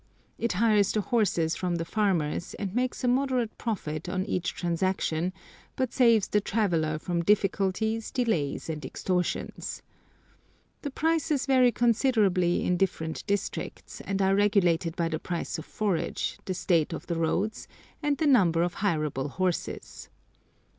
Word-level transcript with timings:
It 0.39 0.53
hires 0.53 0.91
the 0.91 1.01
horses 1.01 1.55
from 1.55 1.75
the 1.75 1.85
farmers, 1.85 2.55
and 2.55 2.73
makes 2.73 3.03
a 3.03 3.07
moderate 3.07 3.55
profit 3.59 4.09
on 4.09 4.25
each 4.25 4.55
transaction, 4.55 5.31
but 5.75 5.93
saves 5.93 6.27
the 6.27 6.41
traveller 6.41 6.97
from 6.97 7.21
difficulties, 7.21 8.09
delays, 8.09 8.67
and 8.67 8.83
extortions. 8.83 9.83
The 10.81 10.89
prices 10.89 11.45
vary 11.45 11.71
considerably 11.71 12.63
in 12.65 12.77
different 12.77 13.23
districts, 13.27 14.01
and 14.03 14.23
are 14.23 14.33
regulated 14.33 14.95
by 14.95 15.07
the 15.07 15.19
price 15.19 15.59
of 15.59 15.65
forage, 15.65 16.39
the 16.45 16.55
state 16.55 16.93
of 16.93 17.05
the 17.05 17.19
roads, 17.19 17.67
and 18.01 18.17
the 18.17 18.25
number 18.25 18.63
of 18.63 18.77
hireable 18.77 19.29
horses. 19.29 20.09